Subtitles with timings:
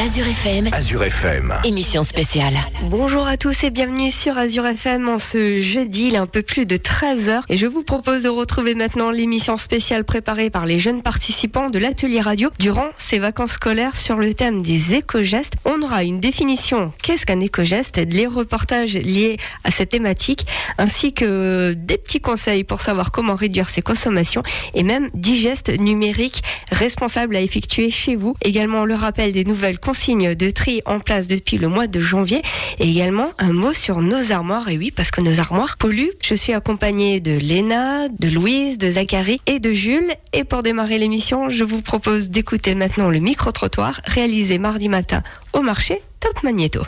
[0.00, 1.54] Azure FM, Azure FM.
[1.64, 2.54] émission spéciale.
[2.84, 6.42] Bonjour à tous et bienvenue sur Azure FM en ce jeudi, il est un peu
[6.42, 10.78] plus de 13h et je vous propose de retrouver maintenant l'émission spéciale préparée par les
[10.78, 15.54] jeunes participants de l'atelier radio durant ces vacances scolaires sur le thème des éco-gestes.
[15.64, 20.46] On aura une définition, qu'est-ce qu'un éco-geste, les reportages liés à cette thématique
[20.78, 24.44] ainsi que des petits conseils pour savoir comment réduire ses consommations
[24.74, 28.36] et même 10 gestes numériques responsables à effectuer chez vous.
[28.42, 32.42] Également le rappel des nouvelles consignes de tri en place depuis le mois de janvier
[32.78, 34.68] et également un mot sur nos armoires.
[34.68, 36.12] Et oui, parce que nos armoires polluent.
[36.20, 40.12] Je suis accompagnée de Léna, de Louise, de Zachary et de Jules.
[40.34, 45.22] Et pour démarrer l'émission, je vous propose d'écouter maintenant le micro-trottoir réalisé mardi matin
[45.54, 46.82] au marché Top Magneto.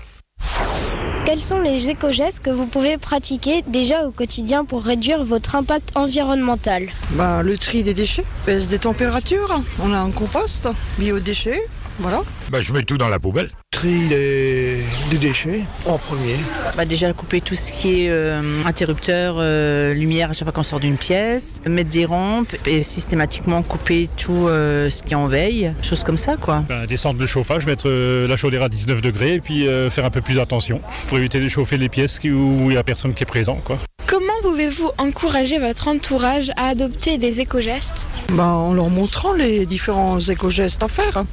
[1.24, 5.92] Quels sont les éco-gestes que vous pouvez pratiquer déjà au quotidien pour réduire votre impact
[5.94, 6.88] environnemental?
[7.12, 11.62] Bah, le tri des déchets, baisse des températures, on a un compost, biodéchets,
[12.00, 12.22] voilà.
[12.50, 13.50] Bah, je mets tout dans la poubelle.
[13.70, 14.78] tri des,
[15.10, 16.36] des déchets en premier.
[16.76, 20.62] Bah déjà couper tout ce qui est euh, interrupteur, euh, lumière à chaque fois qu'on
[20.62, 25.26] sort d'une pièce, mettre des rampes et systématiquement couper tout euh, ce qui est en
[25.28, 26.64] veille, choses comme ça quoi.
[26.68, 30.04] Ben, descendre le chauffage, mettre euh, la chaudière à 19 degrés et puis euh, faire
[30.04, 33.14] un peu plus attention pour éviter de chauffer les pièces où il n'y a personne
[33.14, 33.60] qui est présent.
[33.64, 33.78] Quoi.
[34.06, 38.06] Comment pouvez-vous encourager votre entourage à adopter des éco-gestes?
[38.30, 41.24] Bah, en leur montrant les différents éco-gestes à faire,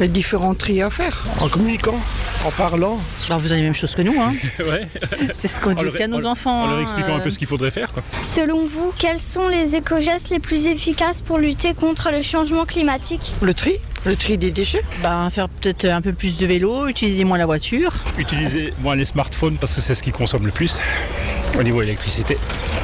[0.00, 1.22] les différents tris à faire.
[1.40, 1.98] En communiquant,
[2.44, 2.98] en parlant.
[3.28, 4.34] Bah, vous avez la même chose que nous, hein.
[4.60, 4.86] Ouais.
[5.32, 6.62] c'est ce qu'on dit aussi à nos en- enfants.
[6.62, 7.22] En leur hein, expliquant un euh.
[7.22, 7.92] peu ce qu'il faudrait faire.
[7.92, 8.02] Quoi.
[8.22, 13.34] Selon vous, quels sont les éco-gestes les plus efficaces pour lutter contre le changement climatique?
[13.42, 14.82] Le tri, le tri des déchets.
[15.02, 17.92] Bah, faire peut-être un peu plus de vélo, utiliser moins la voiture.
[18.18, 20.78] Utiliser moins les smartphones parce que c'est ce qui consomme le plus
[21.58, 22.36] au niveau électricité.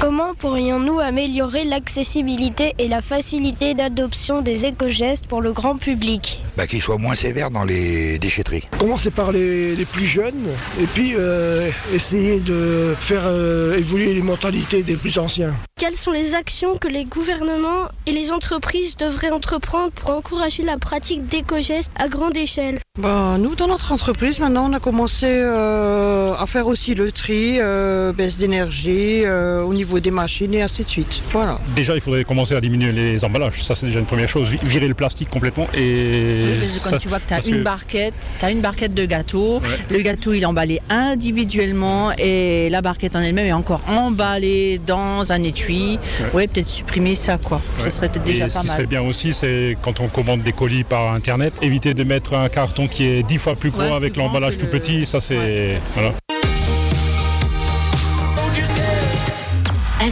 [0.02, 6.66] Comment pourrions-nous améliorer l'accessibilité et la facilité d'adoption des éco-gestes pour le grand public Bah,
[6.66, 8.64] qu'il soit moins sévère dans les déchetteries.
[8.80, 10.48] Commencer par les, les plus jeunes
[10.80, 15.54] et puis euh, essayer de faire euh, évoluer les mentalités des plus anciens.
[15.78, 20.78] Quelles sont les actions que les gouvernements et les entreprises devraient entreprendre pour encourager la
[20.78, 22.80] pratique d'éco-gestes à grande échelle?
[23.00, 27.56] Bah, nous, dans notre entreprise, maintenant, on a commencé euh, à faire aussi le tri,
[27.58, 31.20] euh, baisse d'énergie euh, au niveau des machines et ainsi de suite.
[31.32, 31.58] Voilà.
[31.76, 33.62] Déjà, il faudrait commencer à diminuer les emballages.
[33.64, 34.48] Ça, c'est déjà une première chose.
[34.48, 35.66] Vi- Virer le plastique complètement.
[35.74, 38.44] Et Oui, parce que quand ça- tu vois que tu as une que- barquette, tu
[38.44, 39.68] as une barquette de gâteau, Ouais.
[39.90, 45.30] le gâteau il est emballé individuellement et la barquette en elle-même est encore emballée dans
[45.32, 45.98] un étui.
[46.34, 47.60] Ouais, peut-être supprimer ça quoi.
[47.78, 48.86] Ça serait peut-être Et déjà ce pas qui serait mal.
[48.86, 52.86] bien aussi, c'est quand on commande des colis par internet, éviter de mettre un carton
[52.88, 55.06] qui est dix fois plus gros avec l'emballage tout petit.
[55.06, 55.78] Ça, c'est.
[55.94, 56.12] Voilà.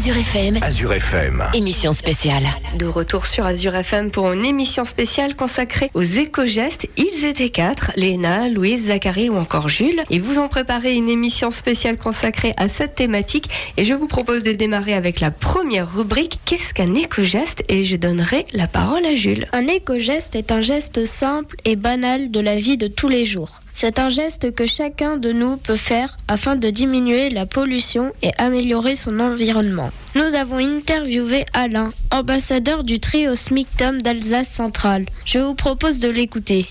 [0.01, 1.45] Azure FM, Azure FM.
[1.53, 2.45] émission spéciale.
[2.79, 6.89] De retour sur Azure FM pour une émission spéciale consacrée aux éco-gestes.
[6.97, 10.03] Ils étaient quatre, Léna, Louise, Zachary ou encore Jules.
[10.09, 14.43] Ils vous ont préparé une émission spéciale consacrée à cette thématique et je vous propose
[14.43, 17.63] de démarrer avec la première rubrique Qu'est-ce qu'un éco-geste?
[17.69, 19.49] Et je donnerai la parole à Jules.
[19.53, 23.61] Un éco-geste est un geste simple et banal de la vie de tous les jours.
[23.83, 28.31] C'est un geste que chacun de nous peut faire afin de diminuer la pollution et
[28.37, 29.91] améliorer son environnement.
[30.15, 35.07] Nous avons interviewé Alain, ambassadeur du trio SMICTOM d'Alsace centrale.
[35.25, 36.69] Je vous propose de l'écouter.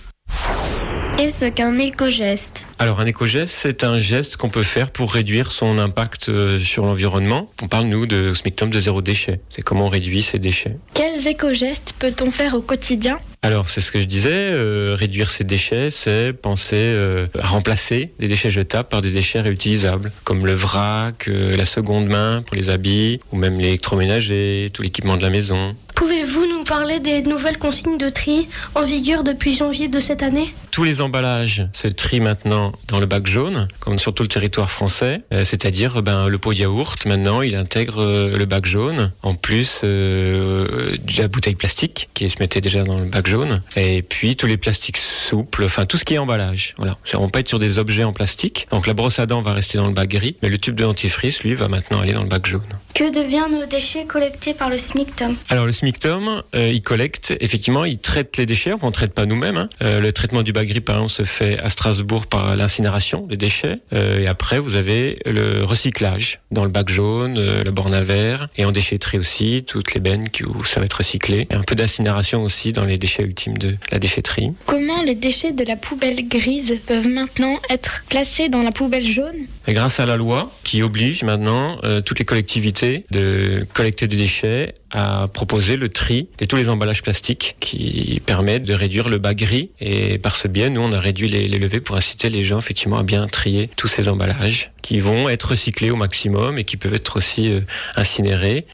[1.18, 5.80] Qu'est-ce qu'un éco-geste Alors un éco-geste, c'est un geste qu'on peut faire pour réduire son
[5.80, 7.50] impact euh, sur l'environnement.
[7.64, 9.42] On parle, nous, de SMICTOM de zéro déchet.
[9.50, 10.78] C'est comment on réduit ses déchets.
[10.94, 15.46] Quels éco-gestes peut-on faire au quotidien Alors, c'est ce que je disais, euh, réduire ses
[15.46, 20.54] déchets, c'est penser euh, à remplacer des déchets jetables par des déchets réutilisables, comme le
[20.54, 25.30] vrac, euh, la seconde main pour les habits, ou même l'électroménager, tout l'équipement de la
[25.30, 25.74] maison.
[25.96, 30.54] Pouvez-vous nous parler des nouvelles consignes de tri en vigueur depuis janvier de cette année?
[30.72, 34.70] Tous les emballages se trient maintenant dans le bac jaune, comme sur tout le territoire
[34.70, 35.22] français.
[35.34, 39.36] Euh, C'est-à-dire, ben, le pot de yaourt, maintenant, il intègre euh, le bac jaune, en
[39.36, 43.62] plus euh, de la bouteille plastique, qui se mettait déjà dans le bac jaune.
[43.76, 46.76] Et puis, tous les plastiques souples, enfin, tout ce qui est emballage.
[46.78, 46.98] Voilà.
[47.16, 48.68] On peut être sur des objets en plastique.
[48.72, 50.84] Donc, la brosse à dents va rester dans le bac gris, mais le tube de
[50.84, 52.62] dentifrice, lui, va maintenant aller dans le bac jaune.
[52.94, 55.36] Que deviennent nos déchets collectés par le SMICTOM?
[55.50, 59.26] Alors le SMICTOM, euh, il collecte, effectivement, il traite les déchets, on ne traite pas
[59.26, 59.58] nous-mêmes.
[59.58, 59.70] hein.
[59.82, 63.80] Le traitement du bac gris, par exemple, se fait à Strasbourg par l'incinération des déchets.
[63.94, 68.02] Euh, et après, vous avez le recyclage dans le bac jaune, euh, la borne à
[68.02, 71.48] verre, et en déchetterie aussi, toutes les bennes qui- où ça va être recyclé.
[71.50, 74.52] Et un peu d'incinération aussi dans les déchets ultimes de la déchetterie.
[74.66, 79.46] Comment les déchets de la poubelle grise peuvent maintenant être placés dans la poubelle jaune?
[79.74, 84.74] Grâce à la loi qui oblige maintenant euh, toutes les collectivités de collecter des déchets
[84.92, 89.36] à proposer le tri de tous les emballages plastiques qui permettent de réduire le bas
[89.36, 89.70] gris.
[89.80, 92.58] Et par ce biais, nous, on a réduit les, les levées pour inciter les gens
[92.58, 96.78] effectivement à bien trier tous ces emballages qui vont être recyclés au maximum et qui
[96.78, 97.62] peuvent être aussi euh,
[97.96, 98.66] incinérés.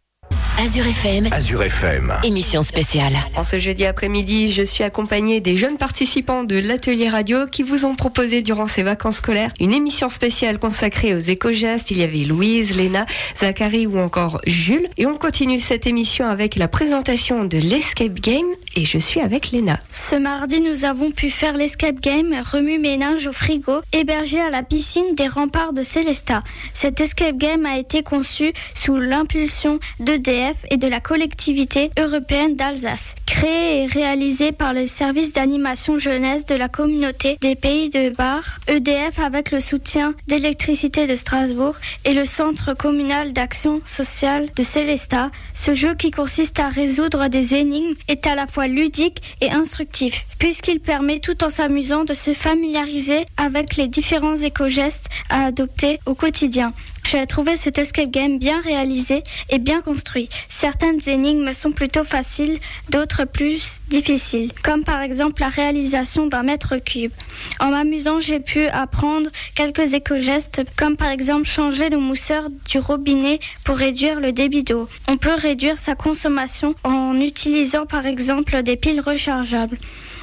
[0.57, 2.13] Azure FM, Azure FM.
[2.23, 3.13] émission spéciale.
[3.35, 7.83] En ce jeudi après-midi, je suis accompagnée des jeunes participants de l'atelier radio qui vous
[7.83, 11.91] ont proposé durant ces vacances scolaires une émission spéciale consacrée aux éco-gestes.
[11.91, 13.05] Il y avait Louise, Léna,
[13.37, 14.87] Zachary ou encore Jules.
[14.97, 18.47] Et on continue cette émission avec la présentation de l'Escape Game
[18.77, 19.79] et je suis avec Léna.
[19.91, 25.15] Ce mardi, nous avons pu faire l'escape game remue-ménage au frigo, hébergé à la piscine
[25.15, 26.43] des remparts de Célestat.
[26.73, 33.15] Cet escape game a été conçu sous l'impulsion d'EDF et de la collectivité européenne d'Alsace.
[33.25, 38.59] Créé et réalisé par le service d'animation jeunesse de la communauté des pays de Bar,
[38.67, 45.31] EDF avec le soutien d'électricité de Strasbourg et le centre communal d'action sociale de Célestat,
[45.53, 50.25] ce jeu qui consiste à résoudre des énigmes est à la fois ludique et instructif,
[50.39, 56.15] puisqu'il permet tout en s'amusant de se familiariser avec les différents éco-gestes à adopter au
[56.15, 56.73] quotidien.
[57.07, 60.27] J'ai trouvé cet escape game bien réalisé et bien construit.
[60.49, 62.59] Certaines énigmes sont plutôt faciles,
[62.89, 67.11] d'autres plus difficiles, comme par exemple la réalisation d'un mètre cube.
[67.59, 73.39] En m'amusant, j'ai pu apprendre quelques éco-gestes, comme par exemple changer le mousseur du robinet
[73.65, 74.89] pour réduire le débit d'eau.
[75.07, 79.77] On peut réduire sa consommation en utilisant par exemple des piles rechargeables.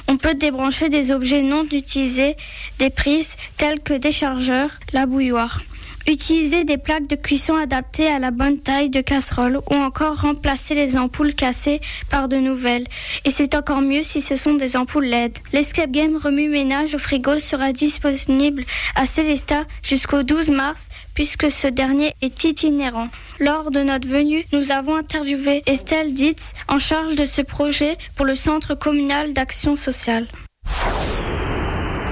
[0.09, 2.35] On peut débrancher des objets non utilisés,
[2.77, 5.61] des prises telles que des chargeurs, la bouilloire.
[6.05, 10.75] Utiliser des plaques de cuisson adaptées à la bonne taille de casserole ou encore remplacer
[10.75, 11.79] les ampoules cassées
[12.09, 12.85] par de nouvelles.
[13.23, 15.39] Et c'est encore mieux si ce sont des ampoules LED.
[15.53, 18.65] L'escape game remue-ménage au frigo sera disponible
[18.95, 23.07] à Célestat jusqu'au 12 mars puisque ce dernier est itinérant.
[23.39, 28.25] Lors de notre venue, nous avons interviewé Estelle Ditz en charge de ce projet pour
[28.25, 30.27] le Centre communal d'action sociale.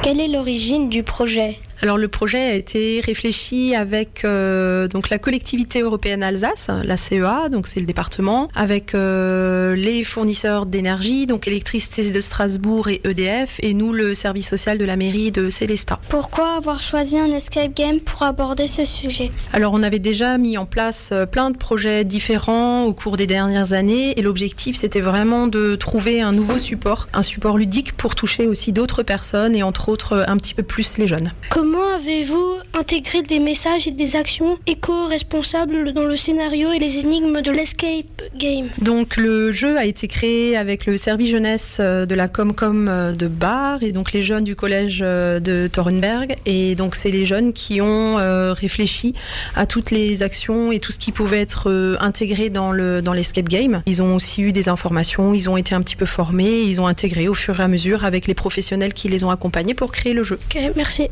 [0.02, 1.60] Quelle est l'origine du projet?
[1.82, 7.50] Alors le projet a été réfléchi avec euh, donc la collectivité européenne Alsace, la CEA,
[7.50, 13.60] donc c'est le département, avec euh, les fournisseurs d'énergie, donc électricité de Strasbourg et EDF,
[13.64, 16.00] et nous le service social de la mairie de Célestat.
[16.08, 19.32] Pourquoi avoir choisi un escape game pour aborder ce sujet?
[19.52, 23.28] Alors on avait déjà mis en place euh, plein de projets différents au cours des
[23.28, 28.14] dernières années, et l'objectif c'était vraiment de trouver un nouveau support, un support ludique pour
[28.14, 31.34] toucher aussi d'autres personnes et entre autres un petit peu plus les jeunes.
[31.50, 37.42] Comment avez-vous intégré des messages et des actions éco-responsables dans le scénario et les énigmes
[37.42, 42.16] de l'escape game Donc le jeu a été créé avec le service jeunesse euh, de
[42.16, 46.76] la Comcom euh, de Bar et donc les jeunes du collège euh, de Thorenberg et
[46.76, 48.16] donc c'est les jeunes qui ont
[48.54, 49.14] réfléchi
[49.56, 53.48] à toutes les actions et tout ce qui pouvait être intégré dans le dans l'escape
[53.48, 53.82] game.
[53.86, 56.88] Ils ont aussi eu des informations, ils ont été un petit peu formés, ils ont
[56.88, 60.14] intégré au fur et à mesure avec les professionnels qui les ont accompagnés pour créer
[60.14, 60.40] le jeu.
[60.50, 61.10] Ok, merci.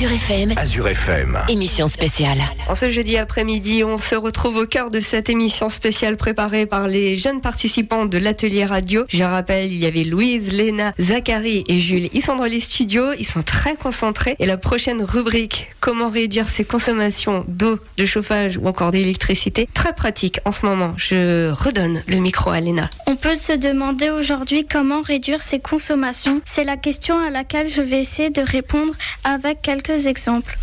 [0.00, 1.38] Azure FM, Azure FM.
[1.50, 2.38] émission spéciale.
[2.70, 6.88] En ce jeudi après-midi, on se retrouve au cœur de cette émission spéciale préparée par
[6.88, 9.04] les jeunes participants de l'atelier radio.
[9.10, 12.08] Je rappelle, il y avait Louise, Léna, Zachary et Jules.
[12.14, 14.36] Ils sont dans les studios, ils sont très concentrés.
[14.38, 19.92] Et la prochaine rubrique, comment réduire ses consommations d'eau, de chauffage ou encore d'électricité, très
[19.92, 20.94] pratique en ce moment.
[20.96, 22.88] Je redonne le micro à Léna.
[23.06, 26.40] On peut se demander aujourd'hui comment réduire ses consommations.
[26.46, 29.89] C'est la question à laquelle je vais essayer de répondre avec quelques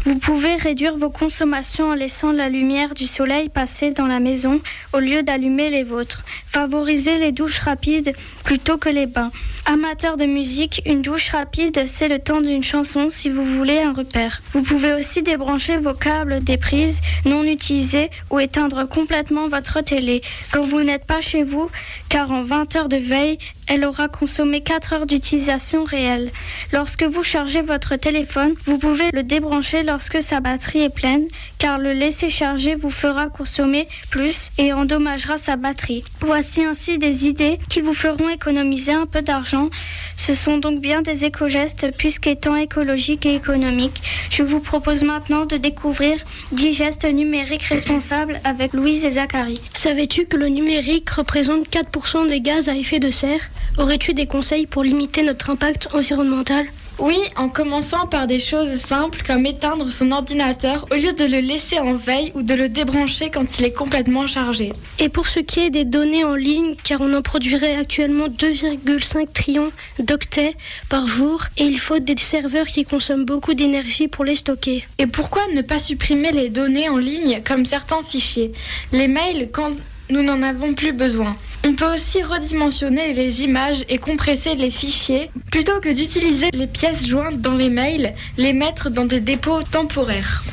[0.06, 4.62] Vous pouvez réduire vos consommations en laissant la lumière du soleil passer dans la maison
[4.94, 6.24] au lieu d'allumer les vôtres.
[6.48, 8.14] Favorisez les douches rapides
[8.48, 9.30] plutôt que les bains.
[9.66, 13.92] Amateur de musique, une douche rapide, c'est le temps d'une chanson si vous voulez un
[13.92, 14.42] repère.
[14.54, 20.22] Vous pouvez aussi débrancher vos câbles des prises non utilisés ou éteindre complètement votre télé
[20.54, 21.70] quand vous n'êtes pas chez vous,
[22.08, 23.38] car en 20 heures de veille,
[23.68, 26.32] elle aura consommé 4 heures d'utilisation réelle.
[26.72, 31.28] Lorsque vous chargez votre téléphone, vous pouvez le débrancher lorsque sa batterie est pleine,
[31.58, 36.06] car le laisser charger vous fera consommer plus et endommagera sa batterie.
[36.22, 39.70] Voici ainsi des idées qui vous feront économiser un peu d'argent.
[40.16, 44.02] Ce sont donc bien des éco-gestes puisqu'étant écologiques et économiques.
[44.30, 46.16] Je vous propose maintenant de découvrir
[46.52, 49.60] 10 gestes numériques responsables avec Louise et Zachary.
[49.74, 53.42] Savais-tu que le numérique représente 4% des gaz à effet de serre?
[53.80, 56.66] Aurais-tu des conseils pour limiter notre impact environnemental?
[57.00, 61.42] Oui, en commençant par des choses simples comme éteindre son ordinateur au lieu de le
[61.42, 64.74] laisser en veille ou de le débrancher quand il est complètement chargé.
[64.98, 69.28] Et pour ce qui est des données en ligne, car on en produirait actuellement 2,5
[69.32, 70.56] trillions d'octets
[70.90, 74.84] par jour, et il faut des serveurs qui consomment beaucoup d'énergie pour les stocker.
[74.98, 78.54] Et pourquoi ne pas supprimer les données en ligne comme certains fichiers?
[78.92, 79.72] Les mails quand
[80.10, 81.36] nous n'en avons plus besoin.
[81.64, 85.30] On peut aussi redimensionner les images et compresser les fichiers.
[85.52, 90.44] Plutôt que d'utiliser les pièces jointes dans les mails, les mettre dans des dépôts temporaires.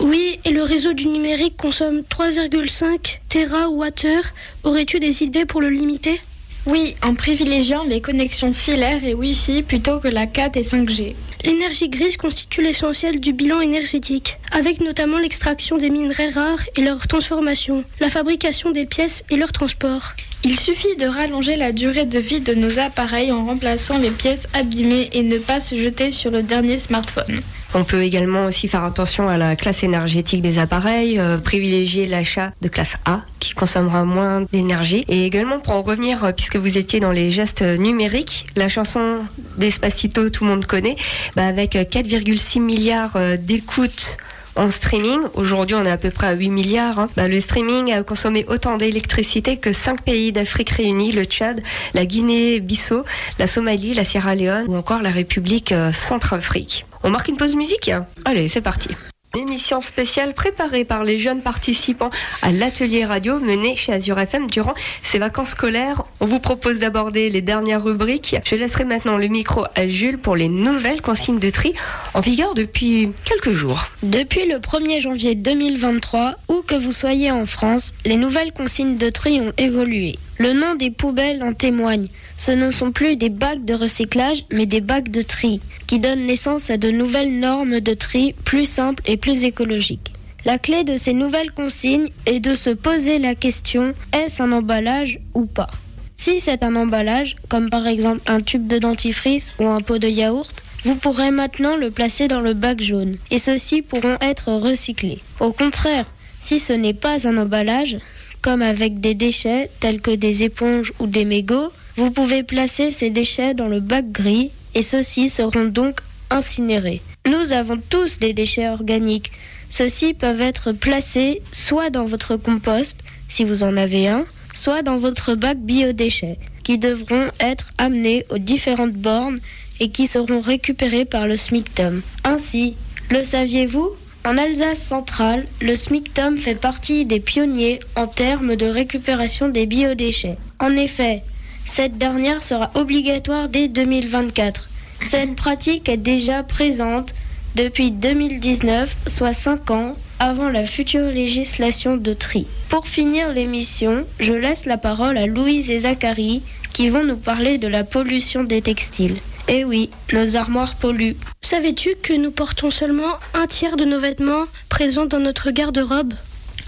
[0.00, 4.20] Oui, et le réseau du numérique consomme 3,5 TWh.
[4.64, 6.20] Aurais-tu des idées pour le limiter?
[6.66, 11.14] Oui, en privilégiant les connexions filaires et Wi-Fi plutôt que la 4 et 5G.
[11.44, 17.06] L'énergie grise constitue l'essentiel du bilan énergétique, avec notamment l'extraction des minerais rares et leur
[17.06, 20.14] transformation, la fabrication des pièces et leur transport.
[20.42, 24.48] Il suffit de rallonger la durée de vie de nos appareils en remplaçant les pièces
[24.54, 27.42] abîmées et ne pas se jeter sur le dernier smartphone.
[27.76, 32.52] On peut également aussi faire attention à la classe énergétique des appareils, euh, privilégier l'achat
[32.62, 35.04] de classe A qui consommera moins d'énergie.
[35.08, 39.22] Et également pour en revenir, euh, puisque vous étiez dans les gestes numériques, la chanson
[39.58, 40.96] d'Espacito, tout le monde connaît,
[41.34, 44.18] bah avec 4,6 milliards euh, d'écoutes
[44.56, 45.20] en streaming.
[45.34, 46.98] Aujourd'hui, on est à peu près à 8 milliards.
[46.98, 47.08] hein.
[47.16, 51.62] Bah, le streaming a consommé autant d'électricité que 5 pays d'Afrique réunis, le Tchad,
[51.94, 53.04] la Guinée-Bissau,
[53.38, 56.86] la Somalie, la Sierra Leone ou encore la République euh, Centrafrique.
[57.02, 57.90] On marque une pause musique?
[58.24, 58.90] Allez, c'est parti.
[59.36, 62.10] Émission spéciale préparée par les jeunes participants
[62.40, 66.04] à l'atelier radio mené chez Azure FM durant ces vacances scolaires.
[66.20, 68.36] On vous propose d'aborder les dernières rubriques.
[68.44, 71.74] Je laisserai maintenant le micro à Jules pour les nouvelles consignes de tri
[72.14, 73.86] en vigueur depuis quelques jours.
[74.04, 79.10] Depuis le 1er janvier 2023, où que vous soyez en France, les nouvelles consignes de
[79.10, 80.14] tri ont évolué.
[80.38, 82.08] Le nom des poubelles en témoigne.
[82.36, 86.26] Ce ne sont plus des bacs de recyclage, mais des bacs de tri, qui donnent
[86.26, 90.12] naissance à de nouvelles normes de tri plus simples et plus écologiques.
[90.44, 95.20] La clé de ces nouvelles consignes est de se poser la question est-ce un emballage
[95.32, 95.70] ou pas?
[96.16, 100.08] Si c'est un emballage, comme par exemple un tube de dentifrice ou un pot de
[100.08, 105.20] yaourt, vous pourrez maintenant le placer dans le bac jaune et ceux-ci pourront être recyclés.
[105.40, 106.04] Au contraire,
[106.40, 107.96] si ce n'est pas un emballage,
[108.42, 113.10] comme avec des déchets tels que des éponges ou des mégots, vous pouvez placer ces
[113.10, 117.02] déchets dans le bac gris et ceux-ci seront donc incinérés.
[117.26, 119.30] Nous avons tous des déchets organiques.
[119.68, 122.98] Ceux-ci peuvent être placés soit dans votre compost,
[123.28, 128.38] si vous en avez un, soit dans votre bac biodéchets, qui devront être amenés aux
[128.38, 129.38] différentes bornes
[129.80, 132.02] et qui seront récupérés par le SMICTOM.
[132.24, 132.76] Ainsi,
[133.10, 133.90] le saviez-vous?
[134.26, 140.38] En Alsace centrale, le SMICTOM fait partie des pionniers en termes de récupération des biodéchets.
[140.58, 141.22] En effet,
[141.64, 144.68] cette dernière sera obligatoire dès 2024.
[145.02, 147.14] Cette pratique est déjà présente
[147.56, 152.46] depuis 2019, soit 5 ans avant la future législation de tri.
[152.68, 156.42] Pour finir l'émission, je laisse la parole à Louise et Zachary
[156.72, 159.16] qui vont nous parler de la pollution des textiles.
[159.46, 161.16] Eh oui, nos armoires polluent.
[161.42, 166.14] Savais-tu que nous portons seulement un tiers de nos vêtements présents dans notre garde-robe?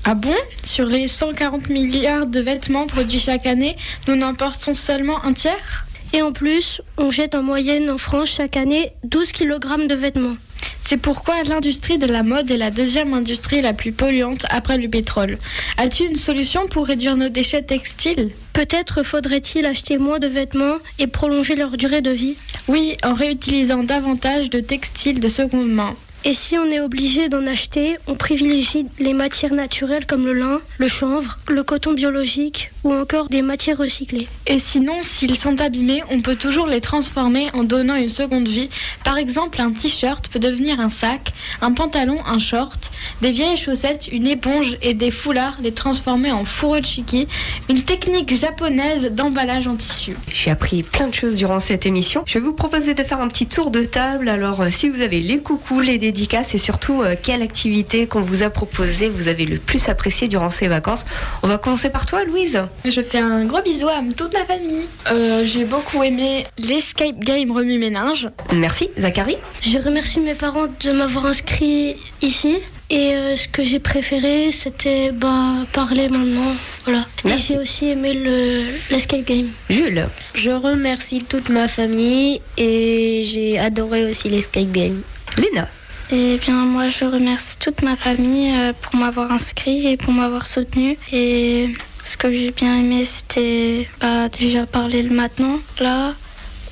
[0.09, 0.37] Ah bon?
[0.63, 5.85] Sur les 140 milliards de vêtements produits chaque année, nous n'en portons seulement un tiers?
[6.13, 10.37] Et en plus, on jette en moyenne en France chaque année 12 kg de vêtements.
[10.85, 14.89] C'est pourquoi l'industrie de la mode est la deuxième industrie la plus polluante après le
[14.89, 15.39] pétrole.
[15.77, 18.31] As-tu une solution pour réduire nos déchets textiles?
[18.53, 22.37] Peut-être faudrait-il acheter moins de vêtements et prolonger leur durée de vie
[22.69, 25.97] Oui, en réutilisant davantage de textiles de seconde main.
[26.27, 30.61] Et si on est obligé d'en acheter, on privilégie les matières naturelles comme le lin,
[30.77, 34.29] le chanvre, le coton biologique ou encore des matières recyclées.
[34.47, 38.71] Et sinon, s'ils sont abîmés, on peut toujours les transformer en donnant une seconde vie.
[39.05, 44.09] Par exemple, un t-shirt peut devenir un sac, un pantalon, un short, des vieilles chaussettes,
[44.13, 47.27] une éponge et des foulards les transformer en furoshiki,
[47.69, 50.17] une technique japonaise d'emballage en tissu.
[50.33, 52.23] J'ai appris plein de choses durant cette émission.
[52.27, 54.29] Je vais vous proposer de faire un petit tour de table.
[54.29, 58.21] Alors, euh, si vous avez les coucous, les dédicaces et surtout euh, quelle activité qu'on
[58.21, 61.05] vous a proposée vous avez le plus apprécié durant ces vacances.
[61.43, 62.61] On va commencer par toi, Louise.
[62.85, 64.85] Je fais un gros bisou à toute ma famille.
[65.11, 68.29] Euh, J'ai beaucoup aimé l'escape game remue ménage.
[68.53, 69.37] Merci, Zachary.
[69.61, 72.59] Je remercie mes parents de m'avoir inscrit ici.
[72.89, 76.55] Et euh, ce que j'ai préféré, c'était bah, parler maintenant.
[76.85, 77.01] Voilà.
[77.25, 77.55] Et Merci.
[77.55, 79.49] j'ai aussi aimé le- l'escape game.
[79.69, 80.07] Jules.
[80.35, 85.03] Je remercie toute ma famille et j'ai adoré aussi l'escape game.
[85.37, 85.69] Léna.
[86.13, 90.47] Eh bien, moi, je remercie toute ma famille euh, pour m'avoir inscrit et pour m'avoir
[90.47, 90.97] soutenu.
[91.13, 91.71] Et
[92.07, 96.15] ce que j'ai bien aimé, c'était bah, déjà parler le maintenant, là.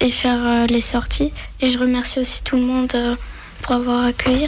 [0.00, 1.32] et faire euh, les sorties.
[1.60, 3.16] Et je remercie aussi tout le monde euh,
[3.62, 4.46] pour avoir accueilli.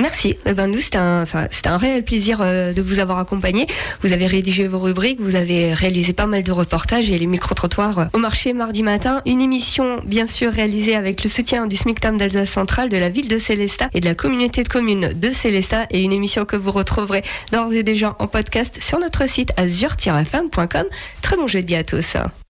[0.00, 0.36] Merci.
[0.46, 3.66] Eh ben, nous, c'était un, réel plaisir euh, de vous avoir accompagné.
[4.02, 7.98] Vous avez rédigé vos rubriques, vous avez réalisé pas mal de reportages et les micro-trottoirs
[7.98, 9.20] euh, au marché mardi matin.
[9.26, 13.28] Une émission, bien sûr, réalisée avec le soutien du SMICTAM d'Alsace Centrale, de la ville
[13.28, 15.86] de Célestat et de la communauté de communes de Célestat.
[15.90, 20.84] Et une émission que vous retrouverez d'ores et déjà en podcast sur notre site azur-fm.com.
[21.20, 22.16] Très bon jeudi à tous.